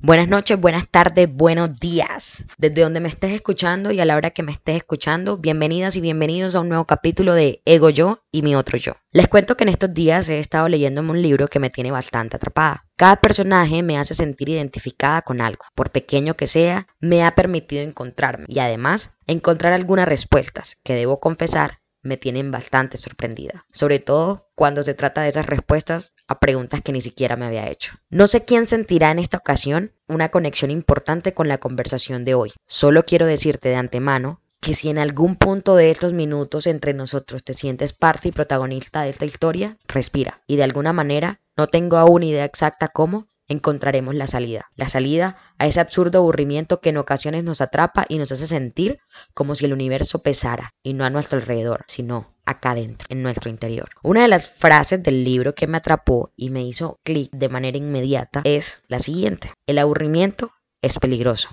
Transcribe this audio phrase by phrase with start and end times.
[0.00, 2.44] Buenas noches, buenas tardes, buenos días.
[2.56, 6.00] Desde donde me estés escuchando y a la hora que me estés escuchando, bienvenidas y
[6.00, 8.92] bienvenidos a un nuevo capítulo de Ego Yo y mi otro yo.
[9.10, 12.36] Les cuento que en estos días he estado leyéndome un libro que me tiene bastante
[12.36, 12.86] atrapada.
[12.94, 15.64] Cada personaje me hace sentir identificada con algo.
[15.74, 21.18] Por pequeño que sea, me ha permitido encontrarme y además encontrar algunas respuestas que debo
[21.18, 26.80] confesar me tienen bastante sorprendida, sobre todo cuando se trata de esas respuestas a preguntas
[26.82, 27.94] que ni siquiera me había hecho.
[28.10, 32.52] No sé quién sentirá en esta ocasión una conexión importante con la conversación de hoy.
[32.66, 37.44] Solo quiero decirte de antemano que si en algún punto de estos minutos entre nosotros
[37.44, 41.96] te sientes parte y protagonista de esta historia, respira y de alguna manera, no tengo
[41.96, 44.70] aún idea exacta cómo, encontraremos la salida.
[44.76, 49.00] La salida a ese absurdo aburrimiento que en ocasiones nos atrapa y nos hace sentir
[49.34, 53.50] como si el universo pesara, y no a nuestro alrededor, sino acá dentro, en nuestro
[53.50, 53.90] interior.
[54.02, 57.78] Una de las frases del libro que me atrapó y me hizo clic de manera
[57.78, 59.52] inmediata es la siguiente.
[59.66, 60.52] El aburrimiento
[60.82, 61.48] es peligroso.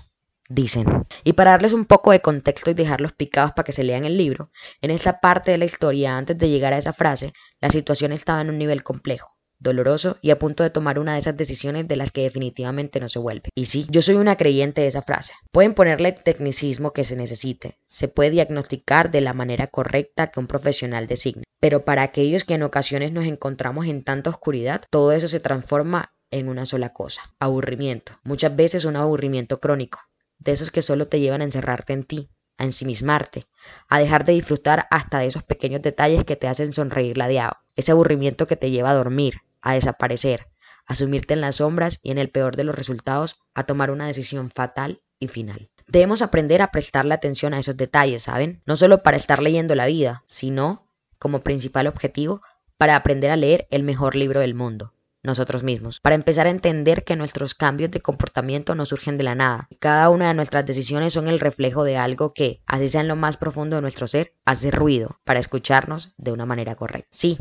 [0.47, 1.07] Dicen.
[1.23, 4.15] Y para darles un poco de contexto y dejarlos picados para que se lean el
[4.15, 8.11] libro, en esta parte de la historia, antes de llegar a esa frase, la situación
[8.11, 9.34] estaba en un nivel complejo
[9.65, 13.09] doloroso y a punto de tomar una de esas decisiones de las que definitivamente no
[13.09, 13.49] se vuelve.
[13.55, 15.33] Y sí, yo soy una creyente de esa frase.
[15.51, 20.47] Pueden ponerle tecnicismo que se necesite, se puede diagnosticar de la manera correcta que un
[20.47, 25.27] profesional designe, pero para aquellos que en ocasiones nos encontramos en tanta oscuridad, todo eso
[25.27, 29.99] se transforma en una sola cosa, aburrimiento, muchas veces un aburrimiento crónico,
[30.37, 33.45] de esos que solo te llevan a encerrarte en ti, a ensimismarte,
[33.87, 37.91] a dejar de disfrutar hasta de esos pequeños detalles que te hacen sonreír ladeado, ese
[37.91, 40.47] aburrimiento que te lleva a dormir, a desaparecer,
[40.85, 44.07] a sumirte en las sombras y en el peor de los resultados, a tomar una
[44.07, 45.71] decisión fatal y final.
[45.87, 48.61] Debemos aprender a prestarle atención a esos detalles, ¿saben?
[48.65, 50.87] No solo para estar leyendo la vida, sino,
[51.19, 52.41] como principal objetivo,
[52.77, 54.93] para aprender a leer el mejor libro del mundo,
[55.23, 59.33] nosotros mismos, para empezar a entender que nuestros cambios de comportamiento no surgen de la
[59.33, 59.67] nada.
[59.79, 63.15] Cada una de nuestras decisiones son el reflejo de algo que, así sea en lo
[63.15, 67.07] más profundo de nuestro ser, hace ruido para escucharnos de una manera correcta.
[67.11, 67.39] Sí,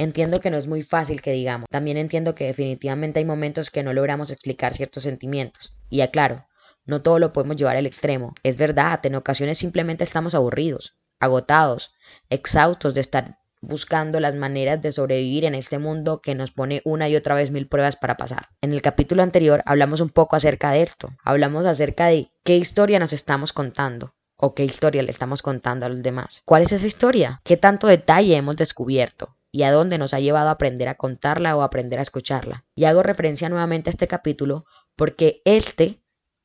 [0.00, 1.68] Entiendo que no es muy fácil que digamos.
[1.68, 5.74] También entiendo que definitivamente hay momentos que no logramos explicar ciertos sentimientos.
[5.90, 6.46] Y aclaro,
[6.86, 8.32] no todo lo podemos llevar al extremo.
[8.42, 11.92] Es verdad, en ocasiones simplemente estamos aburridos, agotados,
[12.30, 17.10] exhaustos de estar buscando las maneras de sobrevivir en este mundo que nos pone una
[17.10, 18.48] y otra vez mil pruebas para pasar.
[18.62, 22.98] En el capítulo anterior hablamos un poco acerca de esto, hablamos acerca de qué historia
[22.98, 26.40] nos estamos contando o qué historia le estamos contando a los demás.
[26.46, 27.42] ¿Cuál es esa historia?
[27.44, 29.36] ¿Qué tanto detalle hemos descubierto?
[29.52, 32.64] Y a dónde nos ha llevado a aprender a contarla o aprender a escucharla.
[32.74, 34.64] Y hago referencia nuevamente a este capítulo
[34.96, 36.02] porque este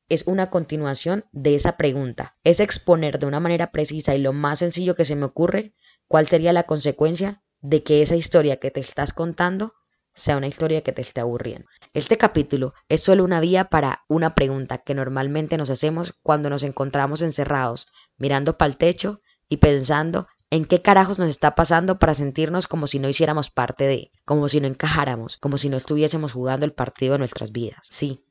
[0.08, 2.36] es una continuación de esa pregunta.
[2.44, 5.74] Es exponer de una manera precisa y lo más sencillo que se me ocurre
[6.08, 9.74] cuál sería la consecuencia de que esa historia que te estás contando
[10.14, 11.68] sea una historia que te esté aburriendo.
[11.92, 16.62] Este capítulo es solo una vía para una pregunta que normalmente nos hacemos cuando nos
[16.62, 22.14] encontramos encerrados, mirando para el techo y pensando en qué carajos nos está pasando para
[22.14, 26.32] sentirnos como si no hiciéramos parte de, como si no encajáramos, como si no estuviésemos
[26.32, 27.86] jugando el partido de nuestras vidas.
[27.90, 28.24] Sí,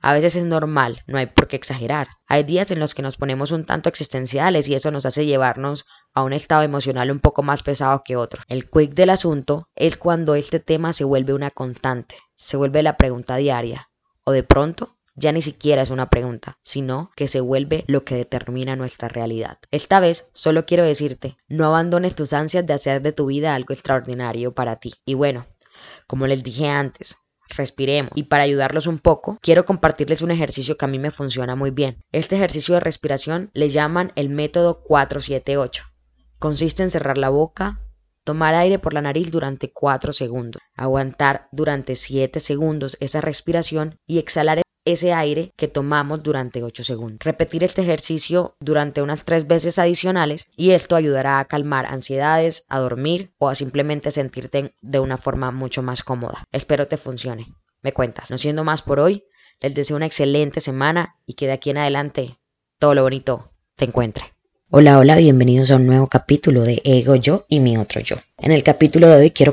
[0.00, 2.08] a veces es normal, no hay por qué exagerar.
[2.26, 5.86] Hay días en los que nos ponemos un tanto existenciales y eso nos hace llevarnos
[6.14, 8.42] a un estado emocional un poco más pesado que otro.
[8.48, 12.96] El quick del asunto es cuando este tema se vuelve una constante, se vuelve la
[12.96, 13.90] pregunta diaria,
[14.24, 18.14] o de pronto ya ni siquiera es una pregunta, sino que se vuelve lo que
[18.14, 19.58] determina nuestra realidad.
[19.70, 23.72] Esta vez solo quiero decirte, no abandones tus ansias de hacer de tu vida algo
[23.72, 24.94] extraordinario para ti.
[25.04, 25.46] Y bueno,
[26.06, 27.16] como les dije antes,
[27.48, 28.12] respiremos.
[28.14, 31.70] Y para ayudarlos un poco, quiero compartirles un ejercicio que a mí me funciona muy
[31.70, 32.02] bien.
[32.12, 35.84] Este ejercicio de respiración le llaman el método 478.
[36.38, 37.80] Consiste en cerrar la boca,
[38.24, 44.18] tomar aire por la nariz durante 4 segundos, aguantar durante 7 segundos esa respiración y
[44.18, 47.18] exhalar ese aire que tomamos durante 8 segundos.
[47.22, 52.78] Repetir este ejercicio durante unas 3 veces adicionales y esto ayudará a calmar ansiedades, a
[52.78, 56.44] dormir o a simplemente sentirte de una forma mucho más cómoda.
[56.52, 57.46] Espero te funcione.
[57.82, 58.30] Me cuentas.
[58.30, 59.24] No siendo más por hoy,
[59.60, 62.38] les deseo una excelente semana y que de aquí en adelante
[62.78, 64.24] todo lo bonito te encuentre.
[64.68, 68.16] Hola, hola, bienvenidos a un nuevo capítulo de Ego Yo y mi otro yo.
[68.36, 69.44] En el capítulo de hoy quiero